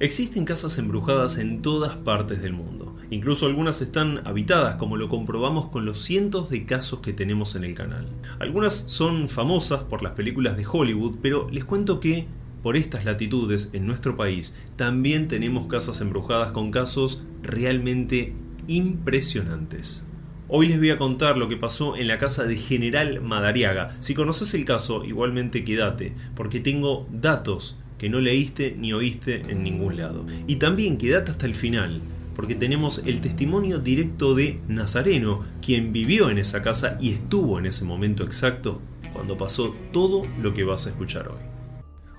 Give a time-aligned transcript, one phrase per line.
[0.00, 2.96] Existen casas embrujadas en todas partes del mundo.
[3.10, 7.64] Incluso algunas están habitadas, como lo comprobamos con los cientos de casos que tenemos en
[7.64, 8.08] el canal.
[8.38, 12.26] Algunas son famosas por las películas de Hollywood, pero les cuento que
[12.62, 18.34] por estas latitudes en nuestro país también tenemos casas embrujadas con casos realmente
[18.68, 20.06] impresionantes.
[20.48, 23.94] Hoy les voy a contar lo que pasó en la casa de General Madariaga.
[24.00, 29.62] Si conoces el caso, igualmente quédate, porque tengo datos que no leíste ni oíste en
[29.62, 30.24] ningún lado.
[30.46, 32.00] Y también quédate hasta el final,
[32.34, 37.66] porque tenemos el testimonio directo de Nazareno, quien vivió en esa casa y estuvo en
[37.66, 38.80] ese momento exacto
[39.12, 41.40] cuando pasó todo lo que vas a escuchar hoy.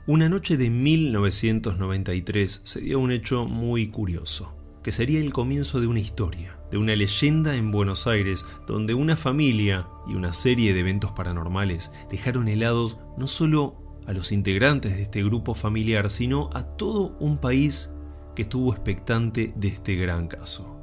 [0.05, 5.87] Una noche de 1993 se dio un hecho muy curioso, que sería el comienzo de
[5.87, 10.81] una historia, de una leyenda en Buenos Aires donde una familia y una serie de
[10.81, 16.63] eventos paranormales dejaron helados no solo a los integrantes de este grupo familiar, sino a
[16.63, 17.93] todo un país
[18.35, 20.77] que estuvo expectante de este gran caso.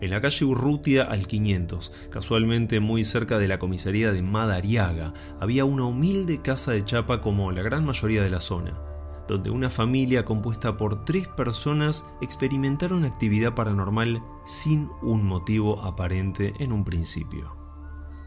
[0.00, 5.64] En la calle Urrutia al 500, casualmente muy cerca de la comisaría de Madariaga, había
[5.64, 8.80] una humilde casa de chapa como la gran mayoría de la zona,
[9.28, 16.72] donde una familia compuesta por tres personas experimentaron actividad paranormal sin un motivo aparente en
[16.72, 17.54] un principio.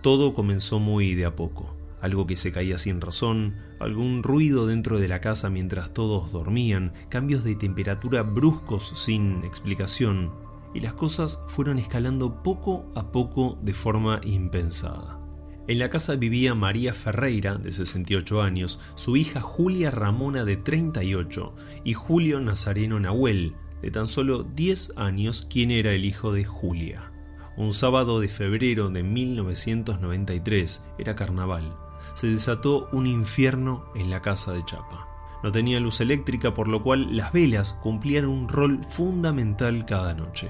[0.02, 5.00] Todo comenzó muy de a poco algo que se caía sin razón, algún ruido dentro
[5.00, 10.32] de la casa mientras todos dormían, cambios de temperatura bruscos sin explicación,
[10.76, 15.20] y las cosas fueron escalando poco a poco de forma impensada.
[15.68, 21.56] En la casa vivía María Ferreira, de 68 años, su hija Julia Ramona, de 38,
[21.84, 27.12] y Julio Nazareno Nahuel, de tan solo 10 años, quien era el hijo de Julia.
[27.58, 31.85] Un sábado de febrero de 1993 era carnaval
[32.16, 35.08] se desató un infierno en la casa de Chapa.
[35.44, 40.50] No tenía luz eléctrica, por lo cual las velas cumplían un rol fundamental cada noche.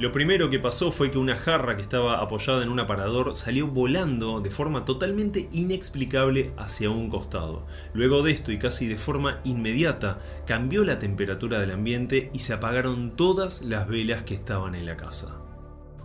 [0.00, 3.66] Lo primero que pasó fue que una jarra que estaba apoyada en un aparador salió
[3.66, 7.66] volando de forma totalmente inexplicable hacia un costado.
[7.92, 12.54] Luego de esto y casi de forma inmediata cambió la temperatura del ambiente y se
[12.54, 15.36] apagaron todas las velas que estaban en la casa.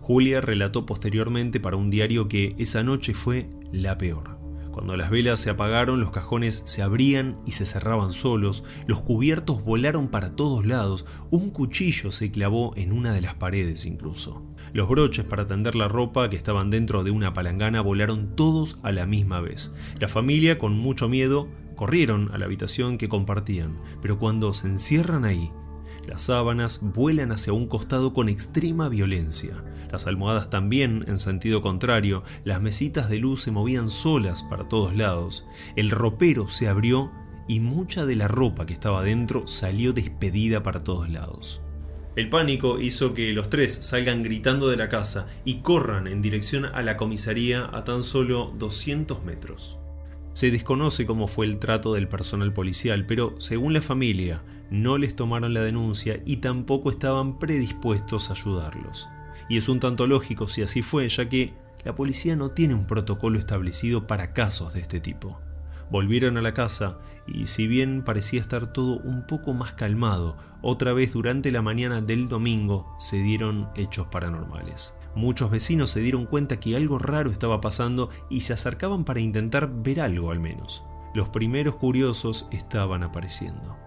[0.02, 4.34] Julia relató posteriormente para un diario que esa noche fue la peor.
[4.75, 9.63] Cuando las velas se apagaron, los cajones se abrían y se cerraban solos, los cubiertos
[9.63, 14.44] volaron para todos lados, un cuchillo se clavó en una de las paredes incluso.
[14.74, 18.91] Los broches para tender la ropa que estaban dentro de una palangana volaron todos a
[18.91, 19.74] la misma vez.
[19.97, 21.47] La familia, con mucho miedo,
[21.78, 25.53] corrieron a la habitación que compartían, pero cuando se encierran ahí,
[26.06, 29.64] las sábanas vuelan hacia un costado con extrema violencia.
[29.91, 34.96] Las almohadas también en sentido contrario, las mesitas de luz se movían solas para todos
[34.96, 37.12] lados, el ropero se abrió
[37.47, 41.62] y mucha de la ropa que estaba dentro salió despedida para todos lados.
[42.16, 46.63] El pánico hizo que los tres salgan gritando de la casa y corran en dirección
[46.66, 49.78] a la comisaría a tan solo 200 metros.
[50.31, 55.16] Se desconoce cómo fue el trato del personal policial, pero según la familia, no les
[55.16, 59.09] tomaron la denuncia y tampoco estaban predispuestos a ayudarlos.
[59.50, 62.88] Y es un tanto lógico si así fue, ya que la policía no tiene un
[62.88, 65.40] protocolo establecido para casos de este tipo.
[65.92, 66.98] Volvieron a la casa
[67.28, 72.02] y si bien parecía estar todo un poco más calmado, otra vez durante la mañana
[72.02, 74.96] del domingo se dieron hechos paranormales.
[75.14, 79.72] Muchos vecinos se dieron cuenta que algo raro estaba pasando y se acercaban para intentar
[79.72, 80.84] ver algo al menos.
[81.14, 83.84] Los primeros curiosos estaban apareciendo.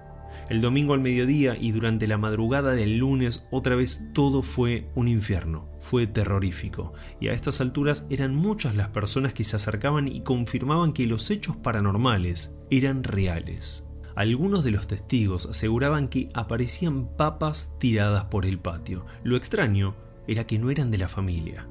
[0.48, 5.06] El domingo al mediodía y durante la madrugada del lunes otra vez todo fue un
[5.06, 10.22] infierno, fue terrorífico, y a estas alturas eran muchas las personas que se acercaban y
[10.22, 13.84] confirmaban que los hechos paranormales eran reales.
[14.16, 19.04] Algunos de los testigos aseguraban que aparecían papas tiradas por el patio.
[19.24, 21.68] Lo extraño era que no eran de la familia.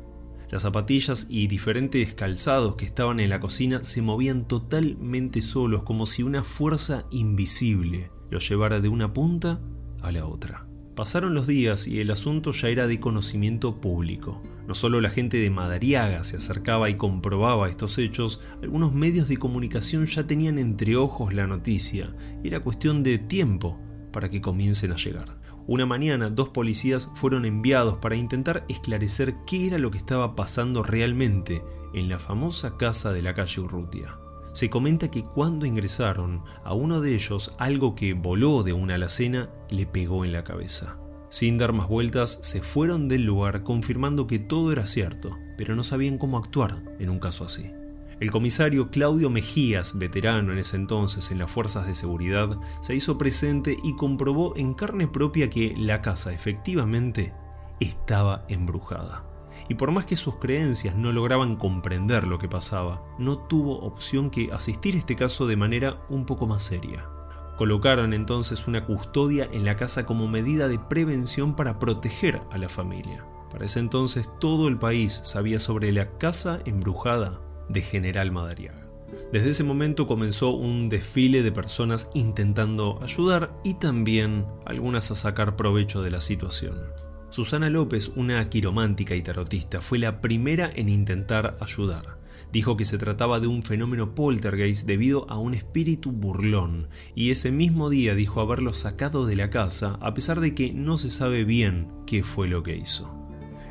[0.52, 6.06] Las zapatillas y diferentes calzados que estaban en la cocina se movían totalmente solos como
[6.06, 9.60] si una fuerza invisible lo llevara de una punta
[10.02, 10.68] a la otra.
[10.98, 14.42] Pasaron los días y el asunto ya era de conocimiento público.
[14.68, 19.38] No solo la gente de Madariaga se acercaba y comprobaba estos hechos, algunos medios de
[19.38, 22.16] comunicación ya tenían entre ojos la noticia.
[22.44, 23.80] Era cuestión de tiempo
[24.12, 25.38] para que comiencen a llegar.
[25.68, 30.82] Una mañana dos policías fueron enviados para intentar esclarecer qué era lo que estaba pasando
[30.82, 31.62] realmente
[31.94, 34.18] en la famosa casa de la calle Urrutia.
[34.58, 39.52] Se comenta que cuando ingresaron, a uno de ellos algo que voló de una alacena
[39.70, 40.98] le pegó en la cabeza.
[41.30, 45.84] Sin dar más vueltas, se fueron del lugar confirmando que todo era cierto, pero no
[45.84, 47.70] sabían cómo actuar en un caso así.
[48.20, 53.20] El comisario Claudio Mejías, veterano en ese entonces en las fuerzas de seguridad, se hizo
[53.20, 57.32] presente y comprobó en carne propia que la casa efectivamente
[57.80, 59.37] estaba embrujada.
[59.70, 64.30] Y por más que sus creencias no lograban comprender lo que pasaba, no tuvo opción
[64.30, 67.06] que asistir a este caso de manera un poco más seria.
[67.58, 72.70] Colocaron entonces una custodia en la casa como medida de prevención para proteger a la
[72.70, 73.26] familia.
[73.52, 78.88] Para ese entonces todo el país sabía sobre la casa embrujada de General Madariaga.
[79.32, 85.56] Desde ese momento comenzó un desfile de personas intentando ayudar y también algunas a sacar
[85.56, 87.07] provecho de la situación.
[87.38, 92.18] Susana López, una quiromántica y tarotista, fue la primera en intentar ayudar.
[92.52, 97.52] Dijo que se trataba de un fenómeno poltergeist debido a un espíritu burlón, y ese
[97.52, 101.44] mismo día dijo haberlo sacado de la casa, a pesar de que no se sabe
[101.44, 103.16] bien qué fue lo que hizo.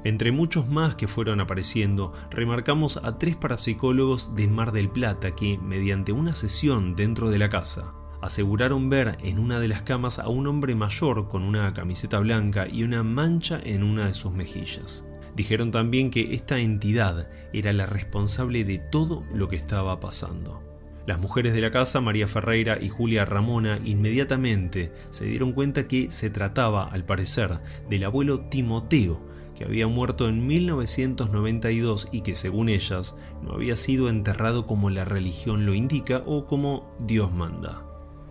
[0.05, 5.59] Entre muchos más que fueron apareciendo, remarcamos a tres parapsicólogos de Mar del Plata que,
[5.59, 10.29] mediante una sesión dentro de la casa, aseguraron ver en una de las camas a
[10.29, 15.07] un hombre mayor con una camiseta blanca y una mancha en una de sus mejillas.
[15.35, 20.63] Dijeron también que esta entidad era la responsable de todo lo que estaba pasando.
[21.07, 26.11] Las mujeres de la casa, María Ferreira y Julia Ramona, inmediatamente se dieron cuenta que
[26.11, 29.21] se trataba, al parecer, del abuelo Timoteo,
[29.55, 35.05] que había muerto en 1992 y que según ellas no había sido enterrado como la
[35.05, 37.86] religión lo indica o como Dios manda.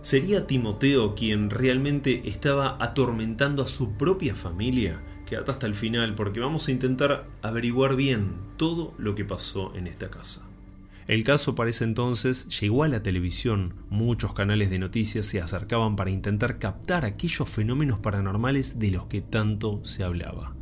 [0.05, 5.01] ¿Sería Timoteo quien realmente estaba atormentando a su propia familia?
[5.25, 9.87] Quédate hasta el final porque vamos a intentar averiguar bien todo lo que pasó en
[9.87, 10.47] esta casa.
[11.07, 15.95] El caso para ese entonces llegó a la televisión, muchos canales de noticias se acercaban
[15.95, 20.53] para intentar captar aquellos fenómenos paranormales de los que tanto se hablaba.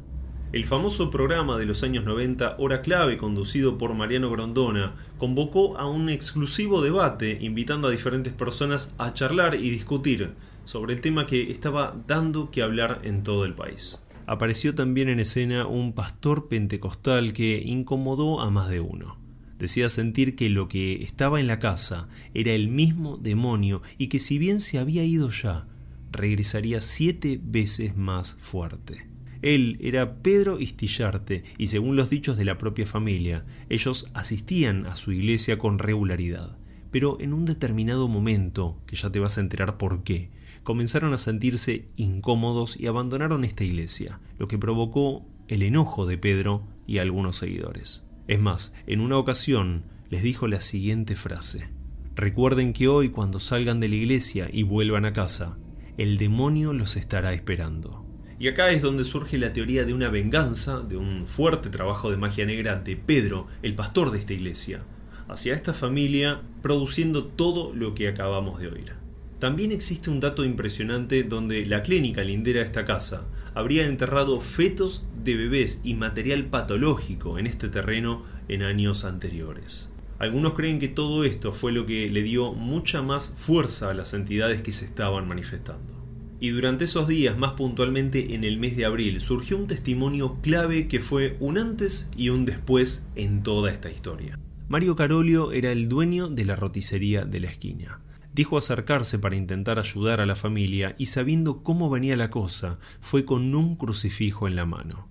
[0.53, 5.89] El famoso programa de los años 90, Hora Clave, conducido por Mariano Grondona, convocó a
[5.89, 11.49] un exclusivo debate invitando a diferentes personas a charlar y discutir sobre el tema que
[11.49, 14.05] estaba dando que hablar en todo el país.
[14.27, 19.17] Apareció también en escena un pastor pentecostal que incomodó a más de uno.
[19.57, 24.19] Decía sentir que lo que estaba en la casa era el mismo demonio y que
[24.19, 25.65] si bien se había ido ya,
[26.11, 29.12] regresaría siete veces más fuerte.
[29.43, 34.95] Él era Pedro Istillarte y según los dichos de la propia familia, ellos asistían a
[34.95, 36.57] su iglesia con regularidad.
[36.91, 40.31] Pero en un determinado momento, que ya te vas a enterar por qué,
[40.63, 46.65] comenzaron a sentirse incómodos y abandonaron esta iglesia, lo que provocó el enojo de Pedro
[46.87, 48.07] y algunos seguidores.
[48.29, 51.67] Es más, en una ocasión les dijo la siguiente frase.
[52.15, 55.57] Recuerden que hoy cuando salgan de la iglesia y vuelvan a casa,
[55.97, 58.02] el demonio los estará esperando.
[58.43, 62.17] Y acá es donde surge la teoría de una venganza, de un fuerte trabajo de
[62.17, 64.83] magia negra de Pedro, el pastor de esta iglesia,
[65.29, 68.91] hacia esta familia, produciendo todo lo que acabamos de oír.
[69.39, 73.23] También existe un dato impresionante donde la clínica lindera de esta casa
[73.55, 79.89] habría enterrado fetos de bebés y material patológico en este terreno en años anteriores.
[80.19, 84.13] Algunos creen que todo esto fue lo que le dio mucha más fuerza a las
[84.13, 86.02] entidades que se estaban manifestando.
[86.43, 90.89] Y durante esos días, más puntualmente en el mes de abril, surgió un testimonio clave
[90.89, 94.37] que fue un antes y un después en toda esta historia.
[94.67, 98.01] Mario Carolio era el dueño de la roticería de la esquina.
[98.33, 103.23] Dijo acercarse para intentar ayudar a la familia y sabiendo cómo venía la cosa, fue
[103.23, 105.07] con un crucifijo en la mano.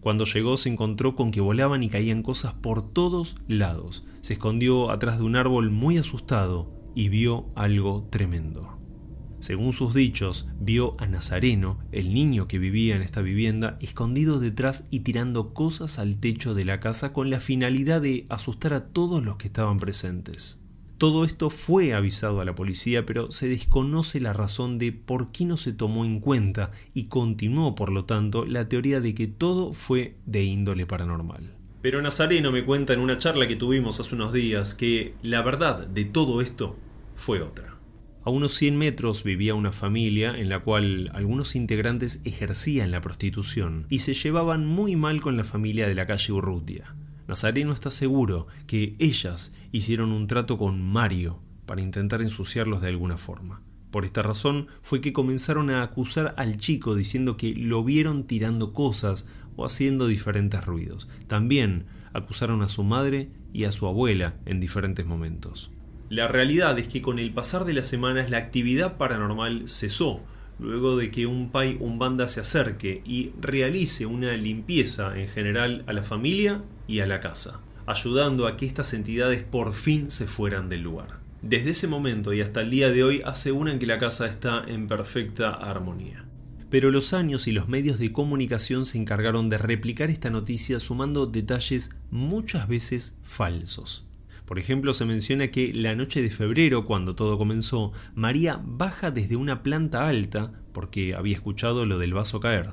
[0.00, 4.04] Cuando llegó se encontró con que volaban y caían cosas por todos lados.
[4.20, 8.83] Se escondió atrás de un árbol muy asustado y vio algo tremendo.
[9.44, 14.88] Según sus dichos, vio a Nazareno, el niño que vivía en esta vivienda, escondido detrás
[14.90, 19.22] y tirando cosas al techo de la casa con la finalidad de asustar a todos
[19.22, 20.62] los que estaban presentes.
[20.96, 25.44] Todo esto fue avisado a la policía, pero se desconoce la razón de por qué
[25.44, 29.74] no se tomó en cuenta y continuó, por lo tanto, la teoría de que todo
[29.74, 31.54] fue de índole paranormal.
[31.82, 35.86] Pero Nazareno me cuenta en una charla que tuvimos hace unos días que la verdad
[35.86, 36.78] de todo esto
[37.14, 37.73] fue otra.
[38.26, 43.84] A unos 100 metros vivía una familia en la cual algunos integrantes ejercían la prostitución
[43.90, 46.96] y se llevaban muy mal con la familia de la calle Urrutia.
[47.28, 53.18] Nazareno está seguro que ellas hicieron un trato con Mario para intentar ensuciarlos de alguna
[53.18, 53.60] forma.
[53.90, 58.72] Por esta razón fue que comenzaron a acusar al chico diciendo que lo vieron tirando
[58.72, 61.08] cosas o haciendo diferentes ruidos.
[61.26, 65.73] También acusaron a su madre y a su abuela en diferentes momentos.
[66.10, 70.22] La realidad es que con el pasar de las semanas la actividad paranormal cesó,
[70.58, 75.92] luego de que un pai banda se acerque y realice una limpieza en general a
[75.92, 77.60] la familia y a la casa.
[77.86, 81.20] ayudando a que estas entidades por fin se fueran del lugar.
[81.42, 84.86] Desde ese momento y hasta el día de hoy aseguran que la casa está en
[84.86, 86.24] perfecta armonía.
[86.70, 91.26] Pero los años y los medios de comunicación se encargaron de replicar esta noticia sumando
[91.26, 94.06] detalles muchas veces falsos.
[94.44, 99.36] Por ejemplo, se menciona que la noche de febrero, cuando todo comenzó, María baja desde
[99.36, 102.72] una planta alta porque había escuchado lo del vaso caer.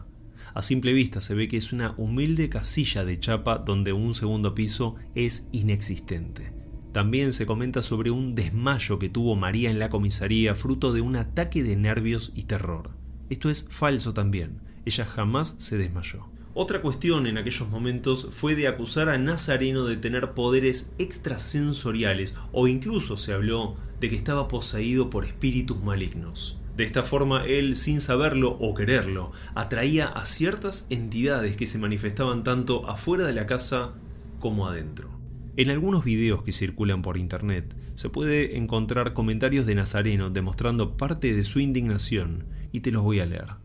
[0.54, 4.54] A simple vista se ve que es una humilde casilla de chapa donde un segundo
[4.54, 6.54] piso es inexistente.
[6.92, 11.16] También se comenta sobre un desmayo que tuvo María en la comisaría fruto de un
[11.16, 12.92] ataque de nervios y terror.
[13.30, 14.60] Esto es falso también.
[14.84, 16.30] Ella jamás se desmayó.
[16.63, 22.68] Otra cuestión en aquellos momentos fue de acusar a Nazareno de tener poderes extrasensoriales o
[22.68, 26.60] incluso se habló de que estaba poseído por espíritus malignos.
[26.77, 32.44] De esta forma, él, sin saberlo o quererlo, atraía a ciertas entidades que se manifestaban
[32.44, 33.96] tanto afuera de la casa
[34.38, 35.10] como adentro.
[35.58, 41.34] En algunos videos que circulan por internet se puede encontrar comentarios de Nazareno demostrando parte
[41.34, 43.61] de su indignación y te los voy a leer.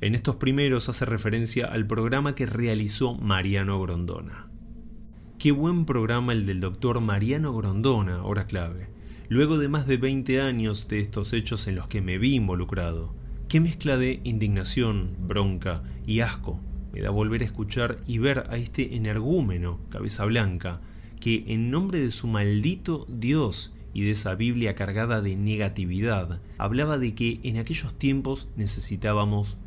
[0.00, 4.48] En estos primeros hace referencia al programa que realizó Mariano Grondona.
[5.38, 8.88] Qué buen programa el del doctor Mariano Grondona, hora clave.
[9.28, 13.14] Luego de más de 20 años de estos hechos en los que me vi involucrado,
[13.48, 16.60] qué mezcla de indignación, bronca y asco
[16.92, 20.80] me da volver a escuchar y ver a este energúmeno, cabeza blanca,
[21.20, 26.98] que en nombre de su maldito Dios y de esa Biblia cargada de negatividad, hablaba
[26.98, 29.58] de que en aquellos tiempos necesitábamos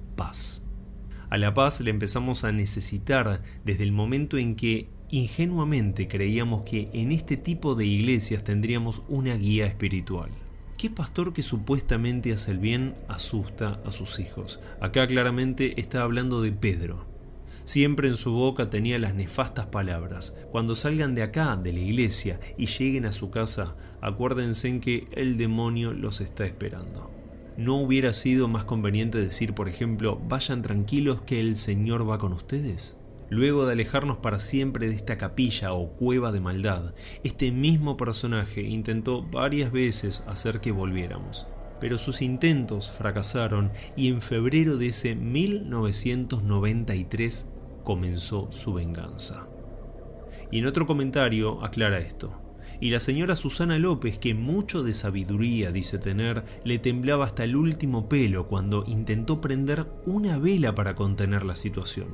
[1.29, 6.89] A la paz le empezamos a necesitar desde el momento en que ingenuamente creíamos que
[6.93, 10.29] en este tipo de iglesias tendríamos una guía espiritual.
[10.77, 14.59] ¿Qué pastor que supuestamente hace el bien asusta a sus hijos?
[14.79, 17.05] Acá claramente está hablando de Pedro.
[17.63, 20.35] Siempre en su boca tenía las nefastas palabras.
[20.51, 25.07] Cuando salgan de acá, de la iglesia, y lleguen a su casa, acuérdense en que
[25.11, 27.20] el demonio los está esperando.
[27.57, 32.31] ¿No hubiera sido más conveniente decir, por ejemplo, vayan tranquilos que el Señor va con
[32.31, 32.97] ustedes?
[33.29, 36.93] Luego de alejarnos para siempre de esta capilla o cueva de maldad,
[37.23, 41.47] este mismo personaje intentó varias veces hacer que volviéramos.
[41.81, 47.49] Pero sus intentos fracasaron y en febrero de ese 1993
[47.83, 49.47] comenzó su venganza.
[50.51, 52.40] Y en otro comentario aclara esto
[52.81, 57.55] y la señora Susana López, que mucho de sabiduría dice tener, le temblaba hasta el
[57.55, 62.07] último pelo cuando intentó prender una vela para contener la situación.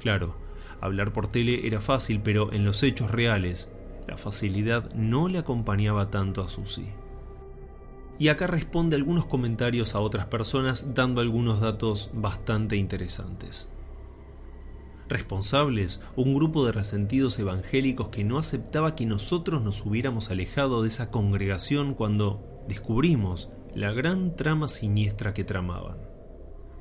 [0.00, 0.34] Claro,
[0.80, 3.70] hablar por tele era fácil, pero en los hechos reales,
[4.08, 6.86] la facilidad no le acompañaba tanto a Susi.
[8.18, 13.73] Y acá responde algunos comentarios a otras personas dando algunos datos bastante interesantes
[15.08, 20.88] responsables un grupo de resentidos evangélicos que no aceptaba que nosotros nos hubiéramos alejado de
[20.88, 25.98] esa congregación cuando descubrimos la gran trama siniestra que tramaban.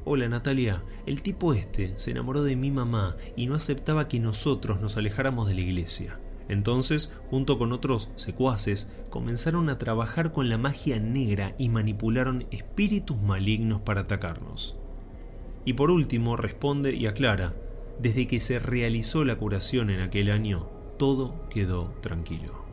[0.06, 4.82] Hola Natalia, el tipo este se enamoró de mi mamá y no aceptaba que nosotros
[4.82, 6.20] nos alejáramos de la iglesia.
[6.50, 13.22] Entonces, junto con otros secuaces, comenzaron a trabajar con la magia negra y manipularon espíritus
[13.22, 14.78] malignos para atacarnos.
[15.66, 17.54] Y por último, responde y aclara,
[18.00, 22.64] desde que se realizó la curación en aquel año, todo quedó tranquilo.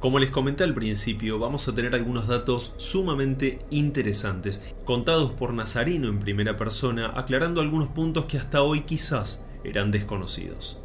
[0.00, 6.08] Como les comenté al principio, vamos a tener algunos datos sumamente interesantes, contados por Nazareno
[6.08, 10.78] en primera persona, aclarando algunos puntos que hasta hoy quizás eran desconocidos.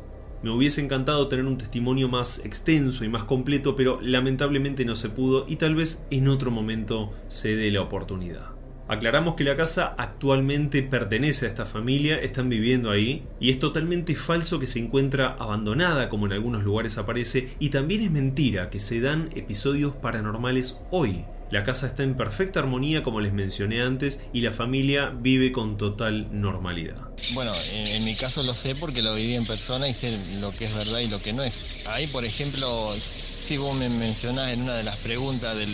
[0.44, 5.10] Me hubiese encantado tener un testimonio más extenso y más completo, pero lamentablemente no se
[5.10, 8.61] pudo y tal vez en otro momento se dé la oportunidad.
[8.92, 14.16] Aclaramos que la casa actualmente pertenece a esta familia, están viviendo ahí, y es totalmente
[14.16, 18.82] falso que se encuentra abandonada como en algunos lugares aparece, y también es mentira que
[18.82, 21.24] se dan episodios paranormales hoy.
[21.52, 25.76] La casa está en perfecta armonía, como les mencioné antes, y la familia vive con
[25.76, 26.96] total normalidad.
[27.34, 30.64] Bueno, en, mi caso lo sé porque lo viví en persona y sé lo que
[30.64, 31.86] es verdad y lo que no es.
[31.88, 35.70] Ahí, por ejemplo, si vos me mencionás en una de las preguntas del,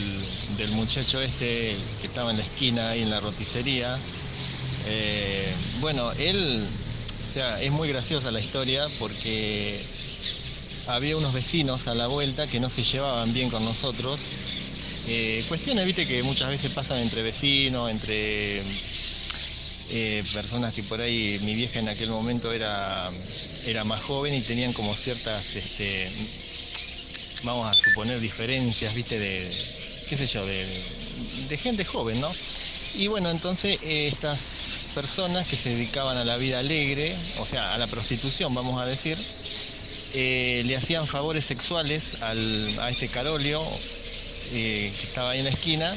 [0.72, 3.96] muchacho este que estaba en la esquina ahí en la roticería,
[4.88, 6.66] eh, bueno, él,
[7.28, 9.80] o sea, es muy graciosa la historia porque
[10.88, 14.20] había unos vecinos a la vuelta que no se llevaban bien con nosotros
[15.10, 18.62] eh, cuestiones, viste, que muchas veces pasan entre vecinos, entre
[19.90, 23.10] eh, personas que por ahí, mi vieja en aquel momento era,
[23.68, 26.10] era más joven y tenían como ciertas, este,
[27.46, 29.50] vamos a suponer, diferencias, viste, de,
[30.10, 32.30] qué sé yo, de, gente joven, ¿no?
[32.96, 37.76] Y bueno, entonces eh, estas personas que se dedicaban a la vida alegre, o sea,
[37.76, 39.18] a la prostitución, vamos a decir,
[40.16, 43.62] le hacían favores sexuales a este Carolio
[44.52, 45.96] eh, que estaba ahí en la esquina.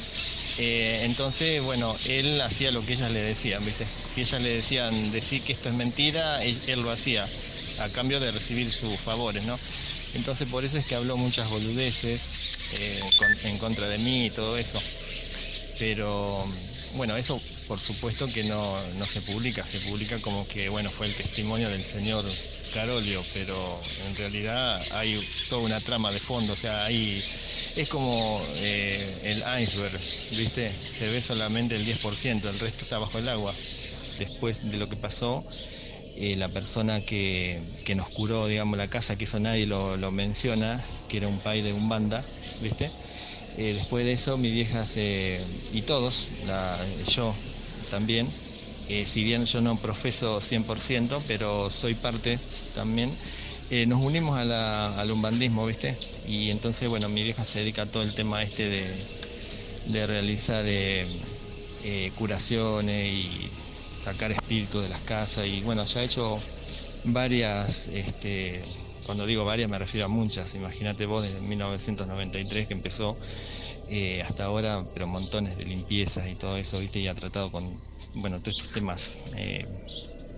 [0.58, 3.86] Eh, entonces, bueno, él hacía lo que ellas le decían, ¿viste?
[4.14, 7.26] Si ellas le decían decir que esto es mentira, él, lo hacía
[7.78, 9.58] a cambio de recibir sus favores, ¿no?
[10.14, 12.20] Entonces por eso es que habló muchas boludeces
[13.44, 14.80] en contra de mí y todo eso.
[15.78, 16.44] Pero
[16.94, 21.06] bueno, eso por supuesto que no, no se publica, se publica como que bueno fue
[21.06, 22.24] el testimonio del señor
[22.72, 27.22] Carolio, pero en realidad hay toda una trama de fondo, o sea, hay,
[27.76, 29.92] es como eh, el iceberg,
[30.36, 30.70] ¿viste?
[30.70, 33.54] Se ve solamente el 10%, el resto está bajo el agua.
[34.18, 35.44] Después de lo que pasó,
[36.16, 37.60] eh, la persona que,
[37.96, 41.72] nos curó, digamos, la casa, que eso nadie lo, menciona, que era un país de
[41.72, 42.24] un banda,
[42.60, 42.90] ¿viste?
[43.58, 45.40] Eh, después de eso, mi vieja se,
[45.72, 46.28] y todos,
[47.08, 47.34] yo
[47.90, 48.28] también,
[48.90, 52.38] eh, si bien yo no profeso 100%, pero soy parte
[52.74, 53.08] también,
[53.70, 55.96] eh, nos unimos al umbandismo, ¿viste?
[56.26, 61.06] Y entonces, bueno, mi vieja se dedica a todo el tema este de, realizar eh,
[62.16, 63.48] curaciones y
[63.92, 66.38] sacar espíritus de las casas y bueno, ya ha hecho
[67.04, 68.60] varias, este,
[69.06, 73.16] cuando digo varias me refiero a muchas, imagínate vos desde 1993 que empezó
[74.24, 77.00] hasta ahora, pero montones de limpiezas y todo eso, ¿viste?
[77.00, 77.64] Y ha tratado con
[78.14, 79.66] bueno, todos estos temas eh,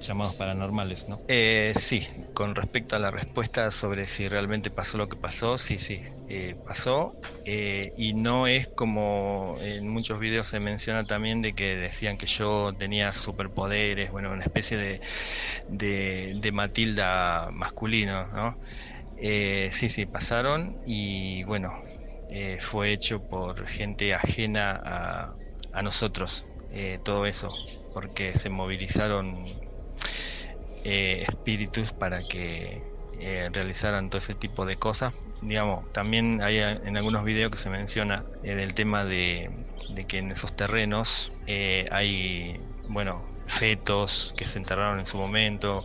[0.00, 1.20] llamados paranormales, ¿no?
[1.28, 5.78] Eh, sí, con respecto a la respuesta sobre si realmente pasó lo que pasó, sí,
[5.78, 7.14] sí, eh, pasó
[7.44, 12.72] y no es como en muchos videos se menciona también de que decían que yo
[12.76, 15.00] tenía superpoderes, bueno, una especie de,
[15.66, 18.58] de, de Matilda masculino, ¿no?
[19.16, 21.70] sí, sí, pasaron y bueno,
[22.60, 25.36] fue hecho por gente ajena a,
[25.72, 27.48] a nosotros, eh, todo eso,
[27.92, 29.34] porque se movilizaron
[30.84, 32.82] eh, espíritus para que
[33.20, 35.14] eh, realizaran todo ese tipo de cosas.
[35.42, 39.50] Digamos, también hay en algunos videos que se menciona el tema de,
[40.08, 41.32] que en esos terrenos
[41.90, 42.56] hay,
[42.88, 45.84] bueno, fetos que se enterraron en su momento.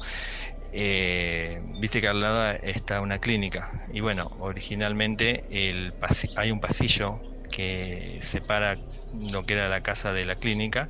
[1.79, 5.93] Viste que al lado está una clínica y bueno, originalmente el
[6.36, 7.19] hay un pasillo
[7.52, 8.76] que separa
[9.13, 10.89] lo que era la casa de la clínica,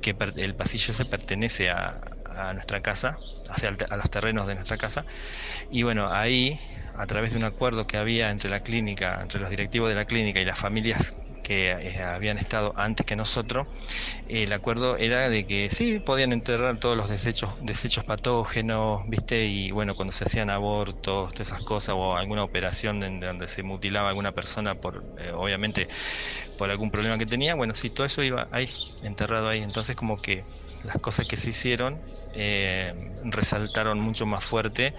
[0.00, 2.00] que el pasillo se pertenece a,
[2.52, 3.16] nuestra casa,
[3.48, 5.06] hacia a los terrenos de nuestra casa.
[5.70, 6.58] Y bueno, ahí,
[6.94, 10.04] a través de un acuerdo que había entre la clínica, entre los directivos de la
[10.04, 13.66] clínica y las familias que eh, habían estado antes que nosotros,
[14.28, 19.44] el acuerdo era de que sí, podían enterrar todos los desechos, desechos patógenos, ¿viste?
[19.46, 24.08] Y bueno, cuando se hacían abortos, todas esas cosas, o alguna operación donde se mutilaba
[24.08, 25.86] alguna persona por, eh, obviamente,
[26.56, 28.68] por algún problema que tenía, bueno, sí, todo eso iba ahí,
[29.02, 29.62] enterrado ahí.
[29.62, 30.44] Entonces como que
[30.82, 32.00] las cosas que se hicieron
[32.34, 32.92] eh,
[33.24, 34.94] resaltaron mucho más fuerte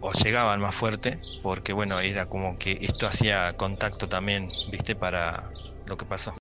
[0.00, 5.50] o llegaban más fuerte porque bueno era como que esto hacía contacto también viste para
[5.84, 6.30] lo que pasó